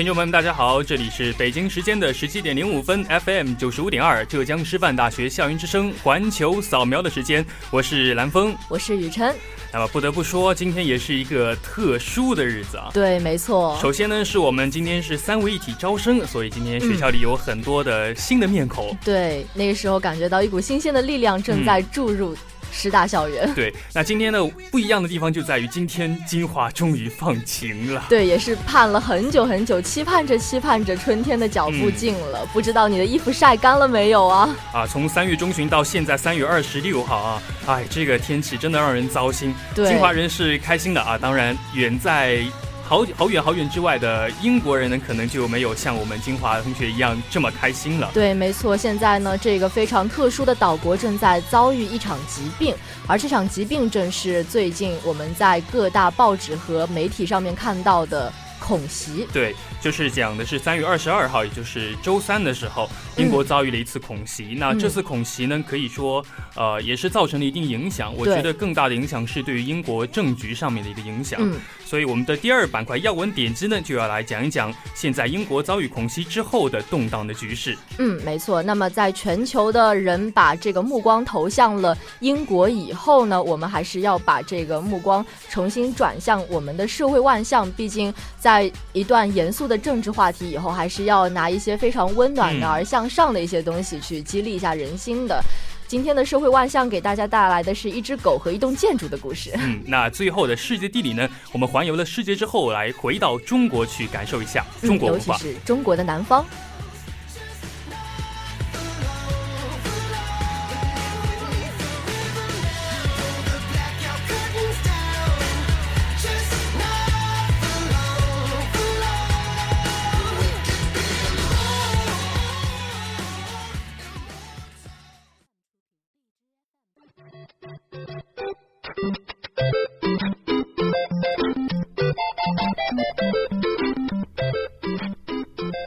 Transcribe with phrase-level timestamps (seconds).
[0.00, 9.36] 听众朋友们，大家好，这里是北京时间的十七点零五分，FM 九十五点二，浙江师范大学校园之声环球扫描的时间，我是蓝峰，我是雨辰。
[9.70, 12.88] 那么不得不说，今天也是一个特殊的日子啊。
[12.94, 13.78] 对，没错。
[13.78, 18.96] 首先呢，是我们今天是三位一体招生，所以今天学校里有很多的新的面孔。
[19.04, 22.34] 对，那个时候感觉到一股新鲜的力量正在注入。
[22.70, 24.38] 师大校园，对，那今天呢
[24.70, 34.56] 不一样的地方就在于今天金华终于放晴了，对，也是盼了很久很久，期盼着期盼着春天的脚步近了，不知道你的衣服晒干了没有啊？
[34.72, 39.54] 啊，从三月中旬到现在三月二十六号啊，哎，这个天气真的让人糟心。
[39.74, 42.42] 对，金华人是开心的啊，当然远在。
[42.90, 48.10] 好好远好远之外的英国人呢，可能就没有像我们金华同学一样这么开心了。
[48.12, 52.74] 对，没错，现在呢，这个非常特殊的岛国正在遭遇一场疾病，
[53.06, 59.26] 而这场疾病正是最近我们在各大报纸和媒体上面看到的恐袭。
[59.32, 59.54] 对。
[59.80, 64.54] 就是讲的是三月二十二号，也就是周三的时候，英国遭遇了一次恐袭。
[64.58, 66.22] 那这次恐袭呢，可以说，
[66.54, 68.14] 呃，也是造成了一定影响。
[68.14, 71.40] 我觉得更大的影响是对于英国政局上面的一个影响。
[71.42, 71.58] 嗯
[71.90, 77.76] 所以我们的第二板块要闻点击呢，就要来讲一讲现在英国遭遇恐袭之后的动荡的局势。
[77.98, 78.62] 嗯，没错。
[78.62, 87.68] 那么在全球的人把这个目光投向了英国以后呢，我们还是要把这个目光重新转向我们的社会万象。
[87.72, 88.49] 毕竟在
[88.92, 89.60] 一段严肃。
[89.70, 95.40] 的政治话题以后还是要拿一些非常温暖的而向上的一些东西去激励一下人心的。
[95.86, 99.50] 今天的社会万象给大家带来的是一只狗和一栋建筑的故事。
[99.54, 101.28] 嗯， 那最后的世界地理呢？
[101.52, 106.44] 我们环游了世界之后，来回到中国去感受一下中国文化，尤其是中国的南方。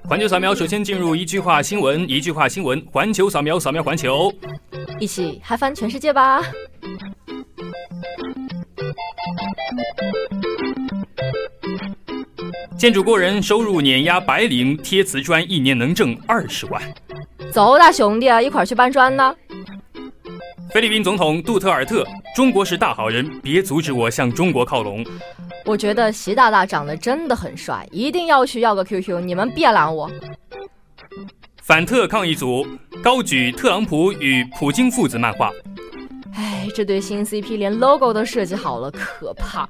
[0.06, 4.32] 环球扫描，首先进入一句话新闻，一句话新闻，环球扫描，扫描环球，
[5.00, 6.42] 一起嗨翻全世界吧！
[12.78, 16.82] 建筑工人收入碾压白领贴瓷砖，一年能挣二十万。
[17.52, 19.36] 走啦，兄弟啊，一块儿去搬砖呢！
[20.74, 22.04] 菲律宾总统杜特尔特，
[22.36, 25.06] 中国是大好人，别阻止我向中国靠拢。
[25.66, 30.10] 我觉得习大大长得真的很帅，一定要去要个 QQ，你们别拦我。
[31.62, 32.66] 反特抗议组
[33.04, 35.52] 高举特朗普与普京父子漫画。
[36.34, 39.70] 哎，这对新 CP 连 logo 都设计好了，可怕。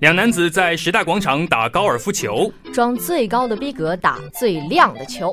[0.00, 5.32] 两男子在时代广场打高尔夫球，装最高的逼格打最亮的球。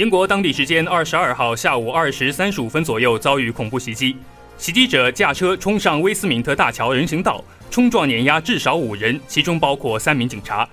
[0.00, 4.16] 英国当地时间二十二号下午二时三十五分左右遭遇恐怖袭击，
[4.56, 10.66] 袭击者驾车冲上威斯敏特大桥人行道，冲撞碾压至少五人，其中包括三名警察。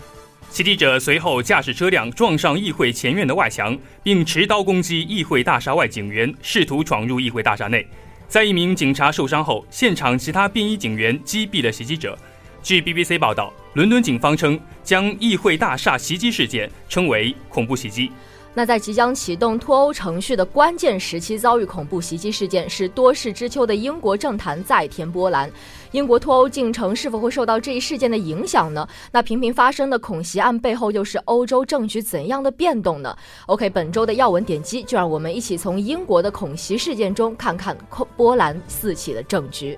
[0.49, 7.85] 袭击者随后驾驶车辆撞上议会前院的外墙，并持刀攻击议会大厦外警员，试图闯入议会大厦内。
[8.29, 12.17] 在一名警察受伤后，现场其他便衣警员击毙了袭击者。
[12.63, 18.09] 据 BBC 报道，伦敦警方称将议会大厦袭击事件称为恐怖袭击。
[18.57, 25.47] 那在即将启动脱欧程序的关键时期遭遇恐怖袭击事件，是多事之秋的英国政坛再添波澜。
[25.91, 28.89] 英国脱欧进程是否会受到这一事件的影响呢？
[29.11, 33.15] 那频频发生的恐袭案背后又是欧洲政局怎样的变动呢
[33.45, 37.77] ？OK，本周的要闻点击，就让我们一起从英国的恐袭事件中看看
[38.15, 39.77] 波澜四起的政局。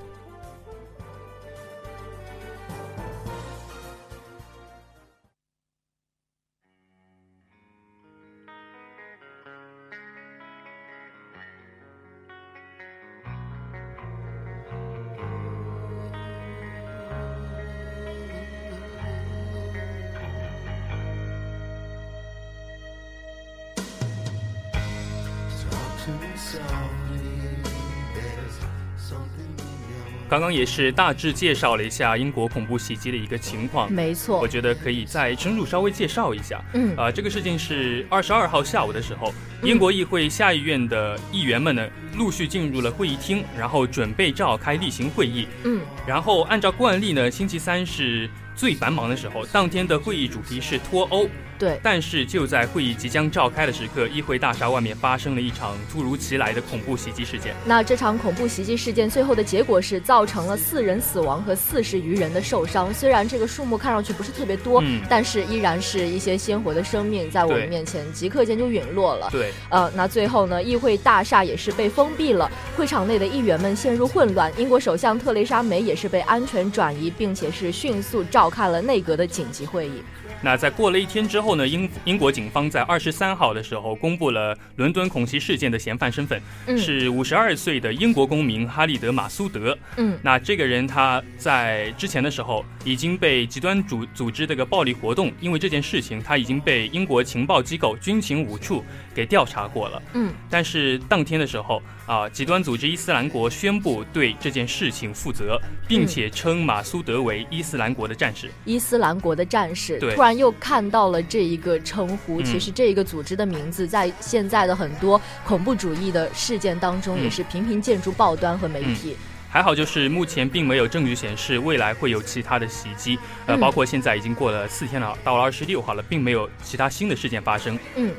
[30.29, 36.63] 刚刚也是大致介绍了一下英国恐怖袭击的一个情况，没错，我觉得可以再深入稍微介绍一下。
[36.75, 39.33] 嗯，啊，这个事情是二十二号下午的时候，
[39.63, 41.83] 英国议会下议院的议员们呢
[42.15, 45.47] 陆续进入了会议厅，然后准备召开例行会议。
[45.63, 51.27] 嗯，然后按照惯例呢，星期三是最繁忙的时候，当天的会议主题是脱欧。
[51.59, 57.53] 对，但是就在会议即将召开的时刻，议会大厦外面发生了一场突如其来的恐怖袭击事件。
[57.65, 62.94] 那这场恐怖袭击事件最后的结果是造成了四人死亡和四十余人的受伤。
[62.94, 69.27] 虽然这个数目看上去不是特别多，但是依然是一些鲜活的生命在我们面前即刻间就陨落了。
[69.29, 74.50] 对，呃，那最后呢，议会大厦也是被封闭了，会场内的议员们陷入混乱。
[74.57, 80.01] 英国首相特蕾莎梅也是被安全转移，并且是迅速召开了内阁的紧急会议。
[80.41, 81.68] 那在过了一天之后呢？
[81.68, 86.41] 英英国警方在二十三号的时候公布了伦敦恐袭事件的嫌犯身份，
[86.77, 89.77] 是五十二岁的英国公民哈利德马苏德。
[89.97, 98.83] 嗯，那这个人他在之前的时候已经被极端组组织这个暴力活动，因为这件事情他已经被英国情报机构军情五处
[99.13, 100.01] 给调查过了。
[100.13, 108.50] 嗯，但是当天的时候啊，极端组织伊斯兰国宣布对这件事情负责，并且称马苏德为伊斯兰国的战士。
[108.65, 110.15] 伊斯兰国的战士，对。
[110.33, 119.15] 又看到了这一个称呼，其实这一个组织的名字在现在的很多恐怖主义的事件当中也是频频见诸报端和媒体。
[119.51, 123.17] 还好，就是目前并没有证据显示未来会有其他的袭击，
[123.47, 127.77] 呃，包括现在已经过了四天了，到了二十六号了，并没有其他新的事件发生。
[127.95, 128.11] 嗯，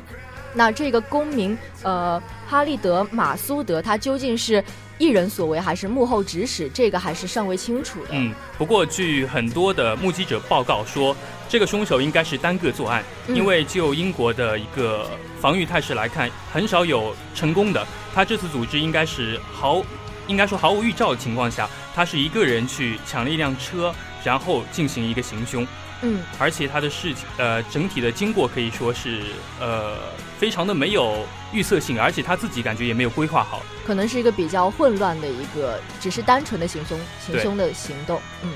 [0.54, 2.20] 那这个公民呃
[2.50, 4.62] 哈利德马苏德他究竟是？
[4.98, 8.08] 一人所为还是幕后指使，这个还是尚未清楚的。
[8.10, 11.16] 嗯，不过据很多的目击者报告说，
[11.48, 15.08] 这个凶手应该是单个作案，因为就英国的一个
[15.40, 17.82] 防御态势来看，很少有成功的。
[18.14, 19.82] 他这次组织应该是毫，
[20.26, 25.66] 应该说毫无预兆的情况下，他是一个人去抢了一辆车，然后进行一个行凶。
[26.02, 29.22] 嗯，而且他的事情，呃，整体的经过可以说是，
[29.58, 29.94] 呃，
[30.40, 38.50] 非常的没有预测性，而且他自己感觉也没有规划好，可能是一个比较混乱的一个，只是单纯的行凶行凶的行动，嗯。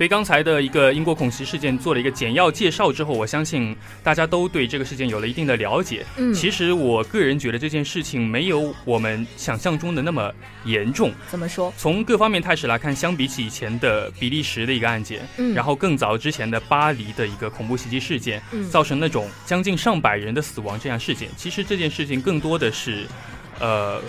[0.00, 6.06] 对刚才的一个英国恐袭事件做了一个简要介绍之后，我相信大家都对这个事件有了一定的了解。
[6.16, 10.32] 嗯，其实我个人觉得这件事情没有我们想象中的那么
[10.64, 11.12] 严重。
[11.28, 11.70] 怎么说？
[11.76, 23.06] 从各方面态势来看，相比起以前的比利时的一个案件，嗯，然后更早之前的巴黎的一个恐怖袭击事件，嗯，造成那种将近上百人的死亡这样事件，其实这件事情更多的是，
[23.58, 24.00] 呃。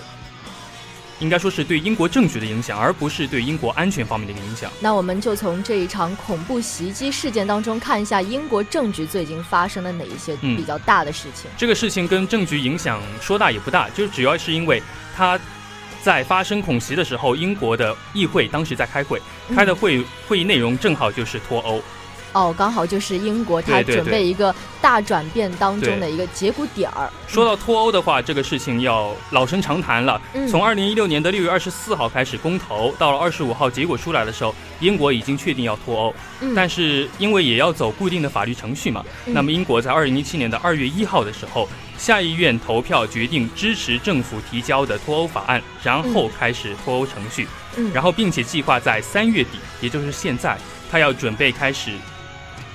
[1.21, 4.69] 应该说是对英国政局的影响，而不是对英国安全方面的一个影响。
[4.79, 11.49] 那我们就从这一场恐怖袭击事件当中看一下英国政局最近发生了哪一些比较大的事情。
[11.55, 14.81] 这个事情跟政局影响说大也不大，就主要是因为
[15.15, 15.39] 他
[16.01, 19.21] 在发生恐袭的时候，英国的议会当时在开会，
[19.55, 21.79] 开的会会议内容正好就是脱欧。
[22.33, 27.09] 哦，刚好就是英国，它准备一个大转变当中的一个节骨点儿。
[27.27, 30.21] 说到脱欧的话，这个事情要老生常谈了。
[30.49, 36.13] 从二零一六年的六月二十四号开始公投，到了二十五号结果出来的时候，英国已经确定要脱欧。
[36.55, 47.47] 但是因为也要走固定的法律程序嘛，那么英国在二零一七年的二月一号的时候，下议院投票决定支持政府提交的脱欧法案，然后开始脱欧程序。
[47.93, 50.57] 然后并且计划在三月底，也就是现在，
[50.91, 51.91] 他要准备开始。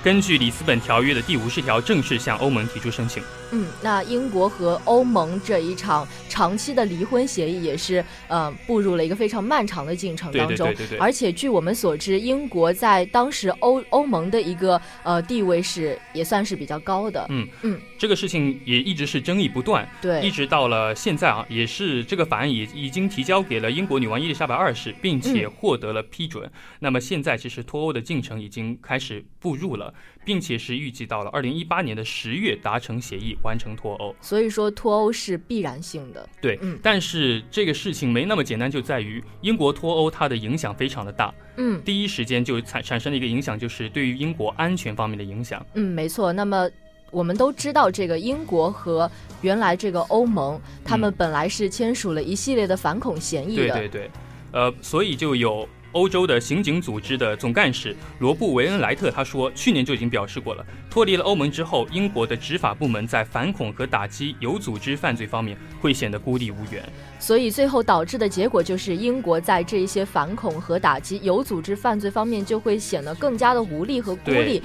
[0.06, 3.20] 根据里斯本条约的第五十条，正式向欧盟提出申请。
[3.52, 10.66] 嗯，那英国和欧盟这一场长期的离婚协议也是呃步入了一个非常漫长的进程当中。
[10.66, 10.98] 对对对对。
[10.98, 17.24] 而且据我们所知，英国在当时欧欧盟的一个呃地位是也算是比较高的。
[17.28, 19.88] 嗯嗯，这个事情也一直是争议不断。
[20.00, 20.20] 对。
[20.22, 26.50] 一直到了现在啊，也是这个法案也已经提交给了英国女王伊丽莎白二世，并且获得了批准。
[26.80, 29.94] 那么现在其实脱欧的进程已经开始步入了。
[30.26, 34.14] 并且是预计到了二零一八年的十月达成协议，完成脱欧。
[34.20, 36.28] 所以说脱欧是必然性的。
[36.40, 36.76] 对，嗯。
[36.82, 41.32] 但是这个事情没那么简单，就在于英国脱欧它的影响非常的大。
[41.56, 41.80] 嗯。
[41.84, 45.64] 第一时间就产产生了一个影响，就是对于英国安全方面的影响。
[45.74, 46.32] 嗯，没错。
[46.32, 46.68] 那么
[47.12, 49.08] 我们都知道，这个英国和
[49.42, 53.68] 原来这个欧盟，他们本来是签署了一系列的反恐协议的。
[53.68, 54.10] 对对对。
[54.50, 55.68] 呃，所以就有。
[55.96, 66.84] 欧洲的刑警组织的总干事罗布维恩莱特他说，去年就已经表示过了，脱离了欧盟之后，英国的执法部门在反恐和打击有组织犯罪方面会显得孤立无援。
[67.18, 74.62] 所以最后导致的结果就是，英国在这一些反恐和打击有组织犯罪方面就会显得更加的无力和孤立。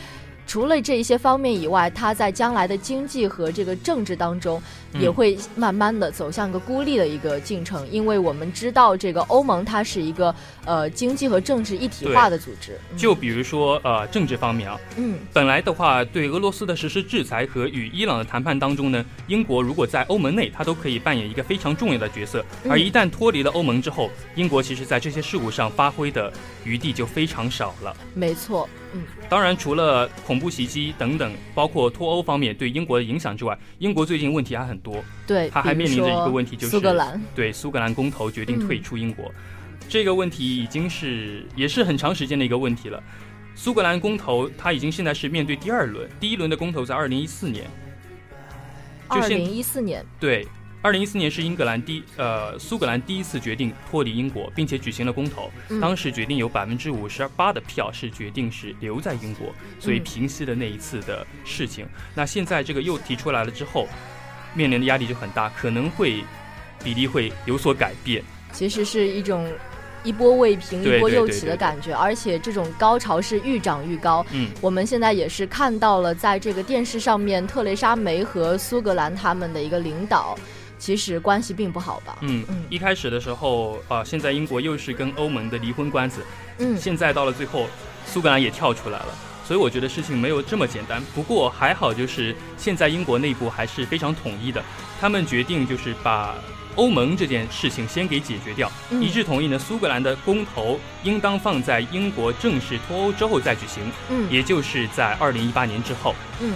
[0.47, 4.61] 除了这一些方面以外，他在将来的经济和这个政治当中，
[4.99, 7.89] 也会慢慢的走向一个孤立的一个进程。
[7.89, 12.79] 因为我们知道，这个欧盟它是一个呃经济和政治一体化的组织。
[12.95, 22.45] 就比如说呃政治方面啊，嗯，本来的话对俄罗斯的实施制裁和与伊朗的谈判当中呢，英国如果在欧盟内，它都可以扮演一个非常重要的角色。
[22.69, 26.31] 而一旦脱离了欧盟之后，英国其实在这些事务上发挥的
[26.63, 27.95] 余地就非常少了。
[28.13, 28.67] 没错。
[28.93, 35.01] 嗯，当然，除了恐怖袭击等等，包括脱欧方面对英国的影响之外，英国最近问题还很多。
[35.25, 39.31] 对，他还面临着一个问题，就是苏格兰对苏格兰公投决定退出英国，
[39.91, 43.03] 这个问题已经是也是很长时间的一个问题了。
[43.55, 47.69] 苏格兰公投，它已经现在是面对第二轮，第一轮的公投在二零一四年。
[49.09, 50.05] 二零一四年。
[50.17, 50.47] 对。
[50.81, 55.51] 二零一四年是英格兰第呃苏格兰第一次决定脱离英国，并且举行了公投。
[55.81, 61.85] 当时决定有百分之五十八的票是决定是留在英国，所以平息了那一次的事情。
[62.15, 63.89] 那现在这个又提出来了之后，
[64.53, 66.23] 面临的压力就很大，可能会
[66.81, 68.23] 比例会有所改变。
[68.53, 69.45] 其实是一种。
[70.03, 74.25] 一波未平，一波又起的感觉，而且这种高潮是愈涨愈高。
[74.31, 80.37] 嗯，我们现在也是看到了，在这个电视上面，特蕾莎梅和苏格兰他们的一个领导，
[80.79, 82.17] 其实关系并不好吧？
[82.21, 86.21] 嗯嗯，一开始的时候啊，现在英国又是跟欧盟的离婚官司，
[86.57, 87.67] 嗯，现在到了最后，
[88.05, 89.07] 苏格兰也跳出来了，
[89.51, 91.03] 所以我觉得事情没有这么简单。
[91.13, 94.63] 不过还好，就是现在英国内部还是非常统一的，
[94.97, 96.33] 他们决定就是把。
[96.77, 99.59] 欧盟这件事情先给解决掉，一致同意呢。
[99.59, 106.53] 苏格兰的公投应当放在英国正式脱欧之后再举行，嗯，也就是在二零一八年之后，嗯。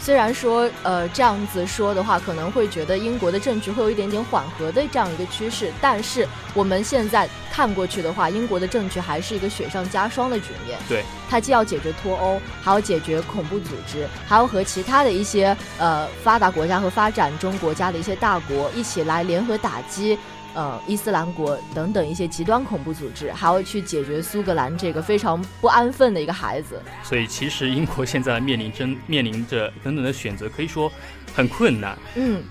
[0.00, 10.78] 虽然说，呃，这样子说的话，可能会觉得英国的政局会有一点点缓和的这样一个趋势，但是我们现在看过去的话，英国的政局还是一个雪上加霜的局面。
[10.88, 20.18] 对，它既要解决脱欧，还要解决恐怖组织，还要和其他的一些呃发达国家和发展中国家的一些大国一起来联合打击。
[20.58, 26.82] 呃，伊斯兰国等等一些极端恐怖组织，还要去解决苏格兰这个非常不安分的一个孩子。
[27.04, 30.90] 所以，其实英国现在面临真面临着等等的选择，可以说
[31.32, 31.96] 很困难。
[32.16, 32.42] 嗯，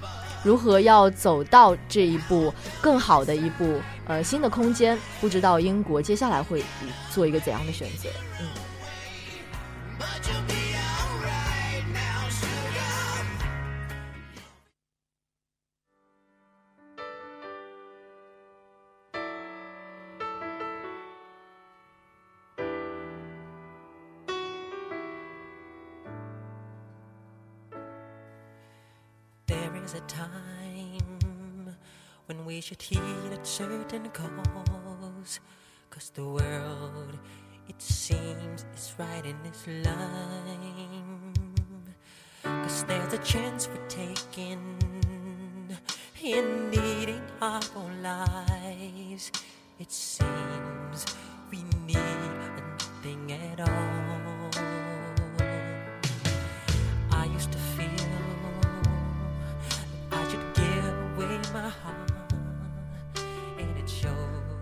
[0.41, 6.63] 如何要走到这一步，更好的一步，呃，新的空间，不知道英国接下来会
[7.11, 8.07] 做一个怎样的选择？
[8.39, 8.47] 嗯。
[38.97, 41.33] Right in its line.
[42.43, 44.77] Cause there's a chance we're taking
[46.21, 49.31] in needing our own lives.
[49.79, 51.05] It seems
[51.51, 51.97] we need
[52.57, 54.06] nothing at all.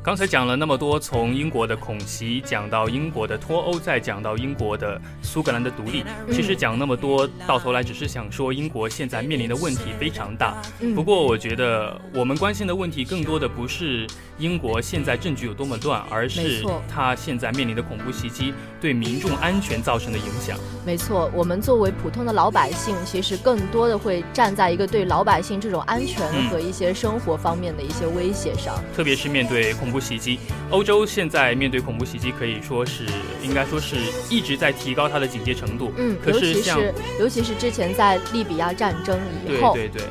[0.06, 6.04] 刚才讲了那么多，从英国的恐袭讲到英国的脱欧，再讲到英国的苏格兰的独立。
[6.32, 10.62] 其实讲那么多，到头来只是想说英国现在面临的问题非常大。
[10.94, 14.06] 不过我觉得我们关心的问题更多的不是
[14.38, 20.56] 英国现在政局有多么乱，而是它现在面临的恐怖袭击对民众安全造成的影响。
[20.86, 28.80] 没错，我们作为普通的老百姓，其实更多的会站在一个对老百姓这种安全和一些生活方面的一些威胁上。
[28.96, 33.04] 特别是面对恐怖袭击，欧洲现在面对恐怖袭击可以说是
[33.42, 33.96] 应该说是
[34.30, 35.92] 一直在提高它的警戒程度。
[35.98, 40.08] 嗯，尤其是尤其是之前在利比亚战争以后，对对对。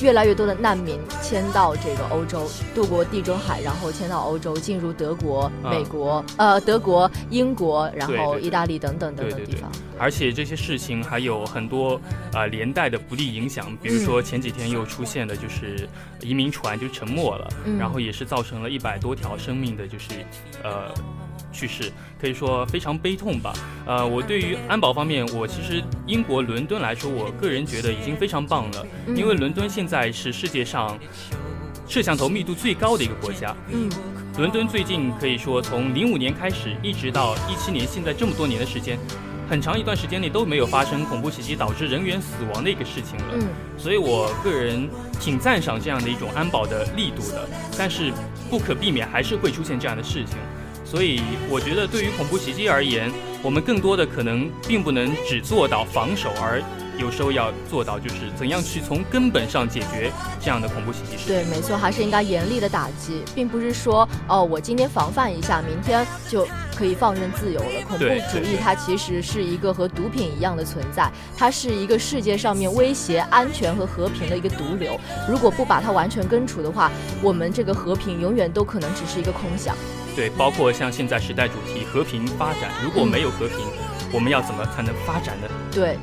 [0.00, 9.70] 越来越多的难民迁到这个欧洲，渡过地中海，然后迁到欧洲，进入德国、美国，呃，德国、英国，然后意大利等等等等地方。
[9.98, 12.00] 而且这些事情还有很多
[12.32, 15.88] 呃连带的不利影响，比如说前几天又出现的就是
[16.20, 17.48] 移民船就沉没了，
[17.78, 20.24] 然后也是造成了一百多条生命的就是
[20.62, 20.92] 呃。
[21.52, 23.52] 去世可以说非常悲痛吧。
[23.86, 28.86] 呃，我对于安保方面，我其实英国伦敦来说，我个人觉得已经非常棒了。
[29.14, 30.98] 因为伦敦现在是世界上
[31.86, 33.54] 摄像头密度最高的一个国家。
[33.70, 33.88] 嗯，
[34.38, 38.98] 伦敦最近可以说从零五年开始，一直到一七年，现在这么多年的时间，
[39.48, 43.34] 很长一段时间内都没有发生恐怖袭击导致人员死亡的一个事情了。
[43.34, 44.88] 嗯，所以我个人
[45.20, 47.46] 挺赞赏这样的一种安保的力度的。
[47.76, 48.12] 但是
[48.50, 50.38] 不可避免还是会出现这样的事情。
[50.94, 51.20] 所以，
[51.50, 53.10] 我觉得对于恐怖袭击而言，
[53.42, 56.62] 我们更多的可能并不能只做到防守，而
[56.98, 61.26] 有时候要做到就是怎样去从根本上解决这样的恐怖袭击事。
[61.26, 66.46] 对，没错，还是应该严厉的打击，并不是说哦，我今天防范一下，明天就
[66.76, 67.82] 可以放任自由了。
[67.88, 74.98] 恐怖主义它其实是一个和毒品一样的存在，它是一个世界上面威胁安全和和平的一个毒瘤。
[75.28, 76.90] 如果不把它完全根除的话，
[77.22, 79.76] 我们这个和平永远都可能只是一个空想。
[80.14, 83.58] 对，包括像现在时代主题和平发展，如果没有和平，
[84.12, 85.48] 我们要怎么才能发展呢？
[85.72, 85.98] 对。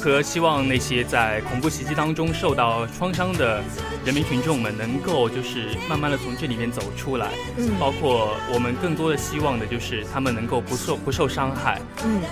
[0.00, 3.62] 何，希望那些在恐怖袭击当中受到创伤的
[4.04, 7.28] 人民群众们能够就是慢慢的从这里面走出来。
[7.58, 11.80] 嗯，包括我们更多的希望的就是他们能够不受不受伤害。
[12.04, 12.22] 嗯。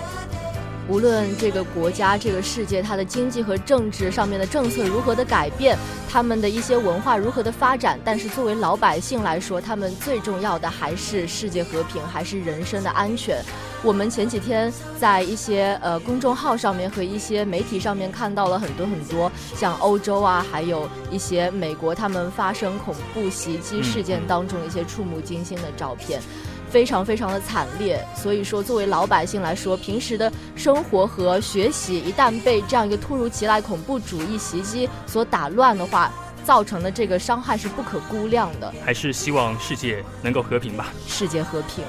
[0.89, 5.77] 无论这个国家、这个世界，它的经济和政治上面的政策如何的改变，
[6.09, 13.39] 他们的一些文化如何的发展，但是作为老百姓来说，他们最重要的还是世界和平，还是人身的安全。
[13.81, 26.19] 我们前几天在一些呃公众号上面和一些媒体上面看到了很多很多像欧洲啊，还有一些美国他们发生恐怖袭击事件当中一些触目惊心的照片。
[26.69, 36.11] 非常非常的惨烈，所以说作为老百姓来说，平时的生活和学习一旦被这样一个突如其来恐怖主义袭击所打乱的话，
[36.45, 38.73] 造成的这个伤害是不可估量的。
[38.85, 40.93] 还是希望世界能够和平吧。
[41.07, 41.83] 世界和平。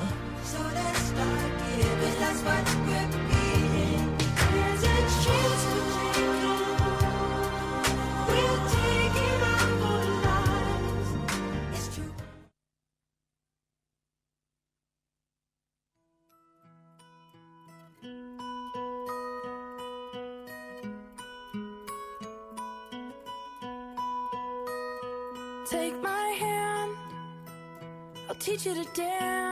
[28.63, 29.50] Teach you to dance.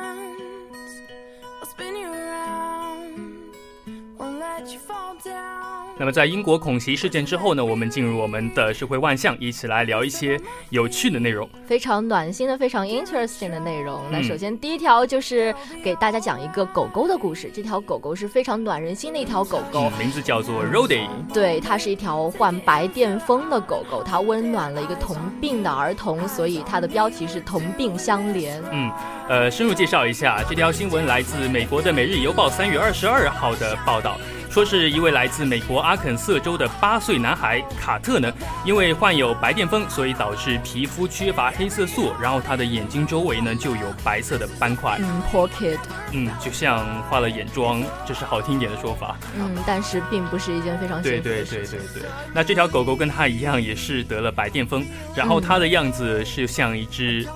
[5.99, 14.01] 那么在英国恐袭事件之后呢，我们进入我们的社会万象，一起来聊一些有趣的内容，非常暖心的、非常 interesting 的内容。
[14.11, 17.51] 那首先第一条就是给大家讲一个狗狗的故事。
[17.53, 21.09] 这条狗狗是非常暖人心的一条狗狗，名字叫做 Rody。
[21.35, 28.53] 对，它是一条患白癜风的狗狗，它温暖了一个同病的儿童，所以它的标题是同病相怜。
[28.71, 28.91] 嗯，
[29.29, 34.17] 呃，深入介绍一下，这条新闻来自美国的《每日邮报》三月二十二号的报道。
[34.51, 38.33] 说是一位来自美国阿肯色州的八岁男孩卡特呢，
[38.65, 44.99] 因为患有白癜风，所以导致皮肤缺乏黑色素，然后他的眼睛周围呢就有白色的斑块。
[45.01, 45.79] 嗯，poor kid。
[46.13, 49.17] 嗯，就像化了眼妆，这是好听一点的说法。
[49.37, 52.03] 嗯，但是并不是一件非常对对对对对。
[52.35, 54.85] 那这条狗狗跟他一样，也是得了白癜风，
[55.15, 57.29] 然后它的样子是像一只。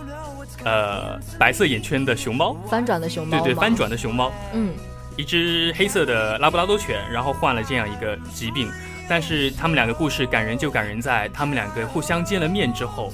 [0.64, 4.72] 呃，白色眼圈的熊猫，翻转的熊猫，对对，翻转的熊猫，嗯，
[5.16, 8.68] 一只黑色的拉布拉多犬，然后患了这样一个疾病，
[9.08, 13.12] 但是他们两个故事感人就感人在他们两个互相见了面之后。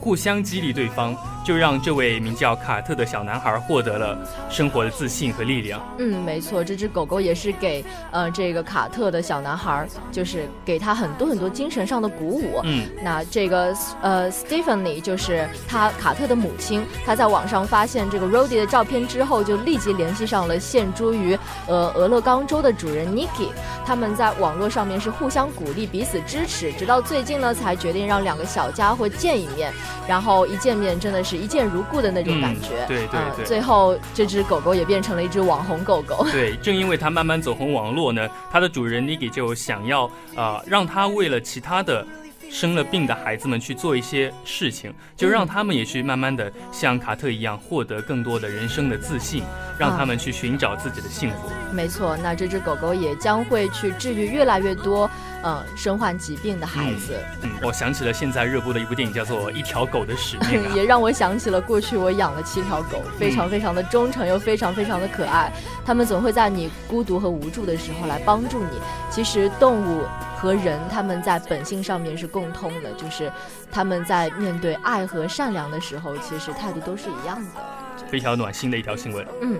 [0.00, 1.12] 互相激励对方，
[1.48, 4.18] 就让这位名叫卡特的小男孩获得了
[4.50, 5.80] 生活的自信和力量。
[5.96, 12.60] 嗯，没错，这只狗狗也是给呃这个卡特的小男孩，就是给他很多很多精神上的鼓舞。
[12.64, 21.34] 嗯，那这个呃 Stephanie 就是他卡特的母亲，他在网上发现这个 Rody 的照片之后，就立即联系上了现住于
[21.66, 23.48] 呃俄勒冈州的主人 Nikki，
[23.86, 29.72] 他们在网络上面是互相鼓励，彼此支持，直到最近呢才决定让两个小家伙见一面。
[30.06, 32.84] 然后一见面，真的是一见如故的那种感觉。
[32.86, 33.44] 对对对。
[33.44, 36.26] 最后，这只狗狗也变成了一只网红狗狗。
[36.32, 42.04] 对，正因为它慢慢走红网络呢，它的主人 Niki 就想要啊，让它为了其他的。
[42.50, 49.42] 生了病的孩子们去做一些事情，就让他们也去慢慢的像卡特一样获得更多的人生的自信，
[49.78, 51.50] 让他们去寻找自己的幸福。
[51.74, 55.10] 没错，那这只狗狗也将会去治愈越来越多，
[55.42, 57.18] 呃，身患疾病的孩子。
[57.42, 65.52] 嗯，我想起了现在热播的一部电影，叫做《一条狗的使命》， 也让我想起了过去我养了七条狗，非常非常的忠诚又非常非常的可爱。
[65.84, 68.80] 它们总会在你孤独和无助的时候来帮助你。
[69.10, 70.04] 其实动物。
[70.40, 73.28] 和人，他们在本性上面是共通的，就是
[73.72, 78.06] 他们在面对爱和善良的时候，其实态度都是一样的。
[78.08, 79.26] 非常暖心的一条新闻。
[79.42, 79.58] 嗯。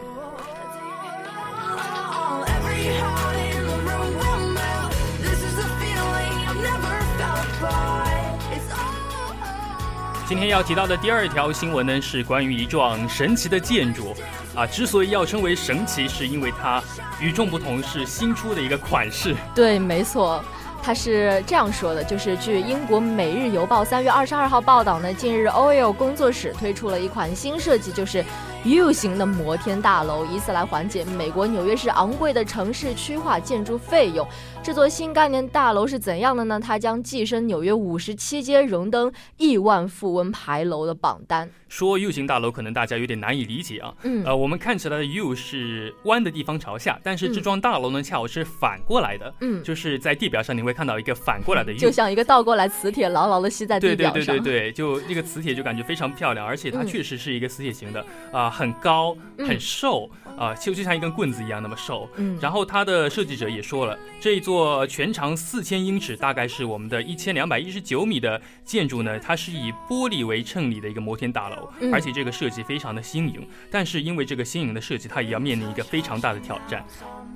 [10.28, 14.14] 今天要提到的第二条新闻呢，是关于一幢神奇的建筑。
[14.54, 16.82] 啊，之所以要称为神奇，是因为它
[17.18, 19.34] 与众不同，是新出的一个款式。
[19.54, 20.44] 对，没错。
[20.82, 28.22] 他是这样说的，就是据英国《每日邮报》三月二十二号报道呢，近日 OL 工作室推出了一款新设计，就是
[28.64, 34.26] U 型的摩天大楼，以此来缓解美国纽约市昂贵的城市区划建筑费用。
[34.62, 36.58] 这座新概念大楼是怎样的呢？
[36.58, 41.48] 它将跻身纽约五十七街荣登亿万富翁牌楼的榜单。
[41.68, 54.14] 说 U 型大楼可能大家有点难以理解啊，嗯，呃，我们看起来的 U 是弯的地方朝下，但是这幢大楼呢恰好是反过来的，嗯，就是在地表上你会看到一个反过来的 U，就像一个倒过来磁铁牢牢的吸在地表上。
[54.14, 60.10] 对对对对对，就那个磁铁就感觉非常漂亮，而且它确实是一个磁铁型的，啊，很高很瘦。
[60.38, 71.57] 啊，就就像一根棍子一样那么瘦，嗯，然后它的设计者也说了，这一座全长四千英尺，大概是我们的一千两百一十九米的建筑呢，它是以玻璃为衬里的一个摩天大楼，
[71.92, 76.84] 而且这个设计非常的新颖，但是因为这个新颖的设计，它也要面临一个非常大的挑战。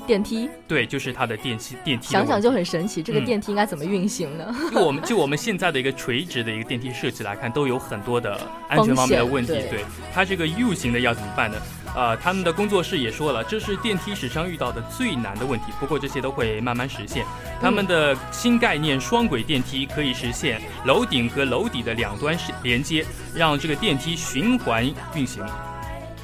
[0.07, 2.09] 电梯对，就是它的电梯电梯。
[2.09, 4.55] 想想就很神奇，这个电梯应该怎么运行呢？
[4.73, 9.53] 就我们就我们现在的一个垂直的一个电梯设计来看，都有很多的安全方面的问题。
[9.53, 11.57] 对，它这个 U 型的要怎么办呢？
[11.95, 15.67] 呃，他们的工作室也说了，这是电梯史上遇到的最难的问题。
[15.79, 17.25] 不过这些都会慢慢实现。
[17.61, 25.45] 他们的新概念双轨电梯可以实现楼顶和楼底的两端是连接，让这个电梯循环运行。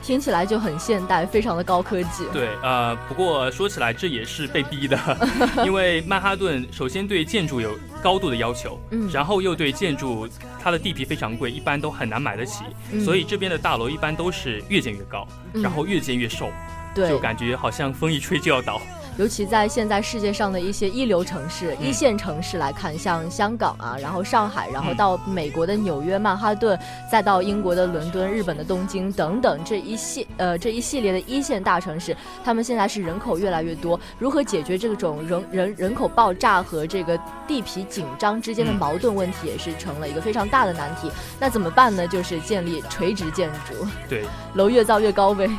[0.09, 2.25] 听起来就很现代，非常的高科技。
[2.33, 4.99] 对，呃，不过说起来这也是被逼的，
[5.66, 10.27] 因为曼哈顿首先对建筑有高度的要求，嗯，然后又对建筑
[10.59, 12.64] 它的地皮非常贵，一般都很难买得起，
[13.05, 16.51] 所以这边的大楼一般都是越建越高，然后越建越瘦，
[16.94, 18.81] 对，就感觉好像风一吹就要倒。
[19.18, 26.78] 尤其在现在世界上的一些一流城市、一线城市来看，像香港啊，然后上海，然后到美国的纽约、曼哈顿，
[27.11, 41.11] 再到英国的伦敦、日本的东京等等这一系呃这一系列的一线大城市，他们现在是人口越来越多，如何解决这种人人人口爆炸和这个地皮紧张之间的矛盾问题，也是成了一个非常大的难题。
[41.40, 42.07] 那怎么办呢？
[42.07, 44.22] 就是建立垂直建筑，对，
[44.54, 45.50] 楼越造越高呗。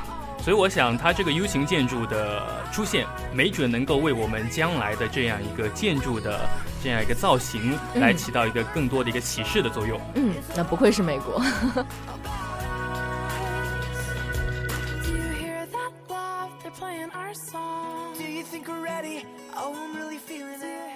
[0.41, 6.39] 所以我想，它这个 U 型建筑的出现，没准能够为我们将来的这样一个建筑的
[6.83, 9.99] 这样一个造型，来起到一个更多的一个启示的作用。
[10.15, 11.39] 嗯，那不愧是美国。
[18.17, 19.25] Do you think we're ready?
[19.55, 20.88] Oh, I'm really feeling it.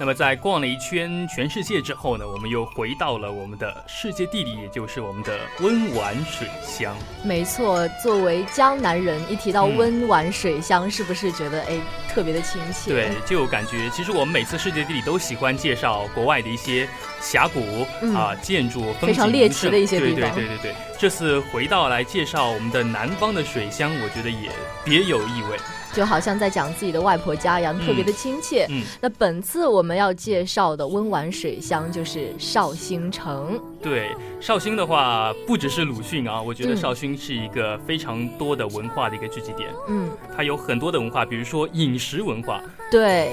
[0.00, 6.96] 那么在逛了一圈全世界之后呢，我们又回到了我们的世界地理，也就是我们的温婉水乡。
[7.24, 12.92] 没错，作为江南人，一提到温婉水乡，是不是觉得哎特别的亲切？
[12.92, 16.88] 对，就感觉其实我们每次世界地理都喜欢介绍国外的一些
[17.20, 17.84] 峡谷
[18.14, 20.32] 啊、建筑、非常猎奇的一些地方。
[20.32, 24.48] 对对对对对，这次回到来介绍我们的南方的水乡，我觉得也
[24.84, 25.58] 别有意味。
[25.98, 28.68] 就好像在讲自己的外婆家一样，特别的亲切。
[28.70, 33.60] 嗯，那本次我们要介绍的温婉水乡就是绍兴城。
[33.82, 39.70] 对，绍兴的话不只是鲁迅啊，我觉得绍兴是一个非常多的文化的一个聚集点。
[39.88, 42.62] 嗯，它有很多的文化，比如说饮食文化。
[42.92, 43.32] 对，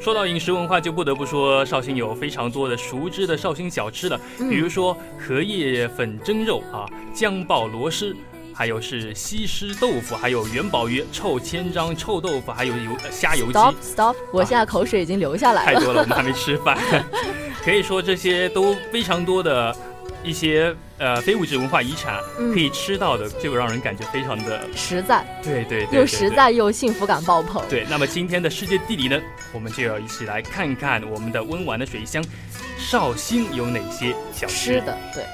[0.00, 8.16] 说到饮食文化，就不得不说绍兴有非常多的熟知的绍兴小吃了，比如说荷叶粉蒸肉啊，姜爆螺蛳。
[8.54, 13.52] 还有是西施豆腐，还有元宝鱼、臭千张、臭豆腐，还有油虾油鸡。
[13.52, 14.16] Stop Stop！
[14.32, 15.80] 我现在口水已经流下来了。
[15.80, 16.78] 太多了，我们还没吃饭。
[17.64, 19.74] 可以说这些都非常多的
[20.24, 22.20] 一些呃非物质文化遗产，
[22.52, 25.24] 可以吃到的，就让人感觉非常的实在。
[25.42, 27.62] 对对，又实在又幸福感爆棚。
[27.68, 29.20] 对，那么今天的世界地理呢，
[29.52, 32.22] 我们就要一起来看看我们的温婉的水乡
[32.76, 34.98] 绍兴有哪些小吃的。
[35.14, 35.24] 对。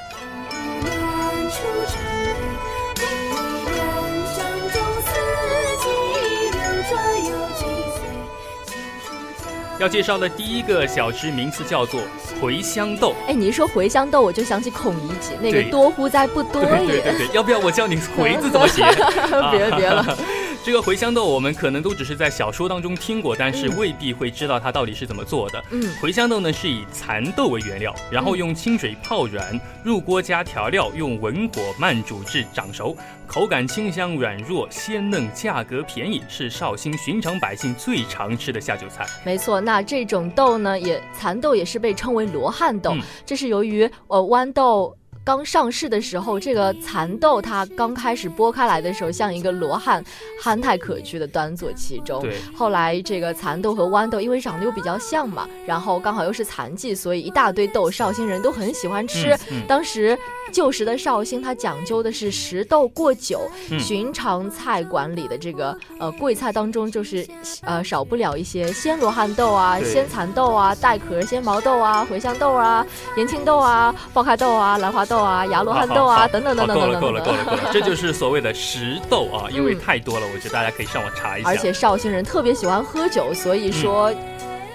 [9.78, 12.00] 要介绍的第一个小吃名字叫做
[12.40, 13.14] 茴香豆。
[13.28, 16.86] 哎，你一说茴香豆，我就想起孔乙己那个多乎哉不多也。
[16.86, 18.82] 对对对，要不要我教你茴字怎么写？
[19.52, 20.18] 别别了。
[20.68, 25.64] 这个茴香豆我们可能都只是在小说当中听过，但是未必会知道它到底是怎么做的。
[25.70, 32.94] 嗯，茴香豆呢是以蚕豆为原料，然后用清水泡软，入锅加调料，用文火慢煮至长熟，
[33.26, 39.06] 口感清香软弱鲜嫩，价格便宜，是绍兴寻常百姓最常吃的下酒菜。
[39.24, 44.94] 没错，那这种豆呢，也蚕豆也是被称为罗汉豆，这是由于呃豌豆。
[45.28, 50.02] 刚上市的时候，这个蚕豆它刚开始剥开来的时候，像一个罗汉，
[50.40, 52.26] 憨态可掬的端坐其中。
[52.56, 59.36] 后来这个蚕豆和豌豆因为长得又比较像嘛，然后刚好又是蚕季，所以一大堆豆绍兴人都很喜欢吃。
[59.66, 60.18] 当时
[60.52, 63.42] 旧时的绍兴，它讲究的是食豆过酒。
[63.78, 67.26] 寻常菜馆里的这个呃贵菜当中，就是
[67.62, 75.18] 呃少不了一些鲜罗汉豆啊、鲜蚕豆啊、带壳鲜毛豆啊、茴香豆啊、延庆豆啊、爆开豆啊、兰花豆。
[75.18, 81.48] 啊，芽罗汉豆啊，等等等等等等，够了够了够了够了， 这就是所谓的食豆啊，因为太多了，我觉得大家可以上网查一下。
[81.48, 84.14] 而且绍兴人特别喜欢喝酒，所以说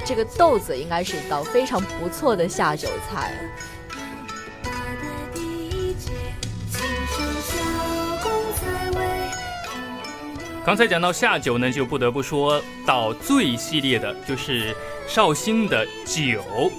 [0.06, 3.34] 这个豆子应该是一道非常不错的下酒菜。
[10.66, 14.74] 刚才讲到下酒呢，就不得不说到最系列的，就是
[15.06, 16.72] 绍兴的酒，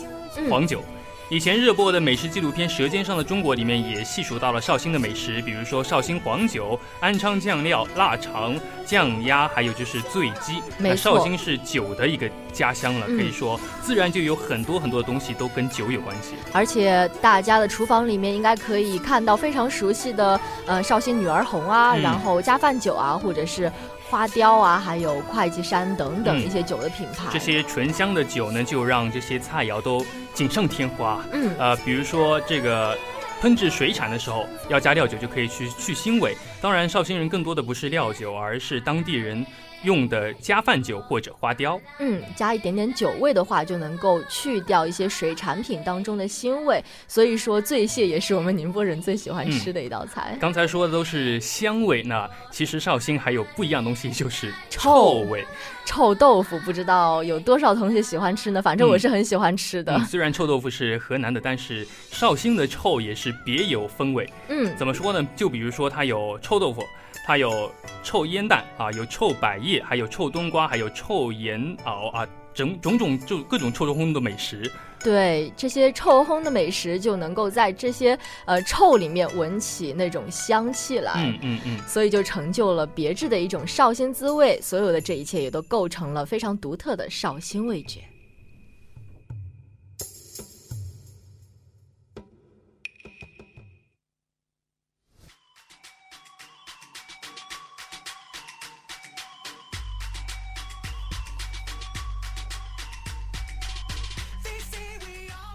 [0.49, 0.83] 黄酒。
[1.31, 10.63] 以前热播的美食纪录片《舌尖上的中国》里面也细数到了绍兴的美食，比如说绍兴黄酒、安昌酱料、腊肠、酱鸭，还有就是醉鸡。
[10.77, 16.35] 那绍兴是酒的一个家乡了，可以说自然就有很多很多的东西都跟酒有关系。
[16.53, 23.73] 而且大家的厨房里面应该可以看到非常熟悉的，呃，绍兴女儿红啊，然后加饭酒啊，或者是。
[24.11, 31.25] 花雕啊，还有会稽山等等一些酒的品牌，这些醇香的酒呢，就让这些菜肴都锦上添花。
[31.33, 32.99] 嗯，呃，比如说这个
[33.41, 36.37] 烹制水产的时候要加料酒，就可以去去腥味。
[36.61, 39.47] 当然，绍兴人更多的不是料酒，而是当地人。
[39.85, 46.83] 用的加饭酒或者花雕，嗯，加一点点酒味的话，就能够去掉一些水产品当中的腥味。
[47.07, 50.37] 所以说，醉蟹也是我们宁波人最喜欢吃的一道菜。
[50.41, 55.45] 刚才说的都是香味，那其实绍兴还有不一样东西，就是臭味。
[55.85, 58.63] 臭豆腐，不知道有多少同学喜欢吃呢？
[58.63, 59.99] 反正我是很喜欢吃的。
[60.07, 64.27] 虽然臭豆腐是河南的，但是绍兴的臭也是别有风味。
[64.49, 65.29] 嗯，怎么说呢？
[65.37, 66.83] 就比如说它有臭豆腐。
[67.27, 74.71] 它有臭烟蛋啊，有臭百叶，还有臭冬瓜，还有臭盐熬啊，整种种就各种臭烘烘的美食。
[75.03, 81.13] 对，这些臭烘的美食就能够在这些呃臭里面闻起那种香气来。
[81.17, 81.79] 嗯嗯嗯。
[81.89, 84.61] 所以就成就了别致的一种绍兴滋味。
[84.63, 88.01] 所有的这一切也都构成了非常独特的绍兴味觉。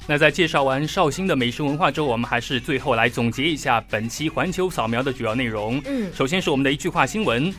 [0.10, 5.80] 那在介绍完绍兴的美食文化之后，我们还是最后来总结一下本期环球扫描的主要内容。
[5.86, 7.54] 嗯，首先是我们的一句话新闻，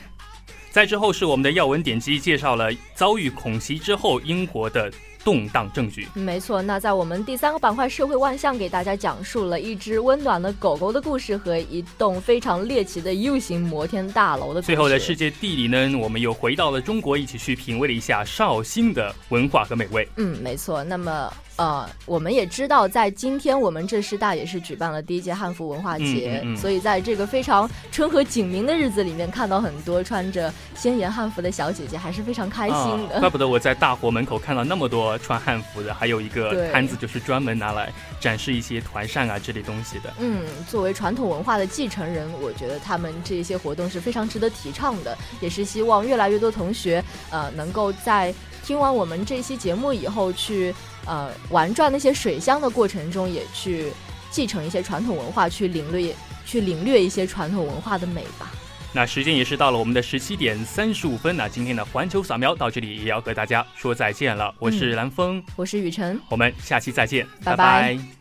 [0.68, 4.90] 在之后是我们的要闻点击，介绍了遭遇恐袭之后英国的
[5.22, 6.08] 动荡政局。
[6.12, 14.60] 没错，那在我们第三个板块社会万象，给大家讲述了一只温暖的狗狗的故事和一栋非常猎奇的 U 型摩天大楼的。
[14.60, 20.08] 最后的世界地理呢，我们又回到了中国，一起去品味了一下绍兴的文化和美味。
[20.16, 20.82] 嗯，没错。
[20.82, 21.32] 那么。
[21.60, 33.20] 呃，我们也知道，在今天我们浙师大也是举办了第一届汉服文化节，所以在这个非常春和景明的日子里面，看到很多穿着鲜艳汉服的小姐姐，还是非常开心的。
[33.20, 40.10] 怪不得我在大活门口看到那么多穿汉服的，还有一个摊子就是专门拿来展示一些团扇啊这类东西的。
[40.18, 50.74] 嗯，作为传统文化的继承人，我觉得他们这些活动是非常值得提倡的，也是希望越来越多同学呃能够在听完我们这期节目以后去。
[51.10, 53.92] 呃，玩转那些水乡的过程中，也去
[54.30, 56.14] 继承一些传统文化，去领略，
[56.46, 58.48] 去领略一些传统文化的美吧。
[58.92, 64.54] 那时间也是到了我们的十七点三十五分，那今天的环球扫描到这里也要和大家说再见了。
[64.60, 68.19] 我是蓝峰，我是雨辰，我们下期再见，拜拜。